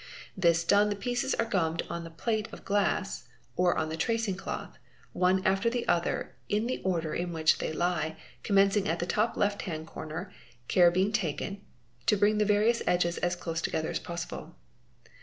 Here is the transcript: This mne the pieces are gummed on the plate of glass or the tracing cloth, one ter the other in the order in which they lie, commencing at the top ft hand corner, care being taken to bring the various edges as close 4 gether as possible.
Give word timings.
This 0.35 0.65
mne 0.65 0.89
the 0.89 0.95
pieces 0.95 1.35
are 1.35 1.45
gummed 1.45 1.83
on 1.87 2.03
the 2.03 2.09
plate 2.09 2.51
of 2.51 2.65
glass 2.65 3.27
or 3.55 3.77
the 3.85 3.95
tracing 3.95 4.33
cloth, 4.35 4.79
one 5.13 5.43
ter 5.43 5.69
the 5.69 5.87
other 5.87 6.33
in 6.49 6.65
the 6.65 6.81
order 6.81 7.13
in 7.13 7.31
which 7.31 7.59
they 7.59 7.71
lie, 7.71 8.17
commencing 8.41 8.89
at 8.89 8.97
the 8.97 9.05
top 9.05 9.35
ft 9.35 9.61
hand 9.61 9.85
corner, 9.85 10.33
care 10.67 10.89
being 10.89 11.11
taken 11.11 11.61
to 12.07 12.17
bring 12.17 12.39
the 12.39 12.45
various 12.45 12.81
edges 12.87 13.19
as 13.19 13.35
close 13.35 13.61
4 13.61 13.71
gether 13.73 13.89
as 13.91 13.99
possible. 13.99 14.55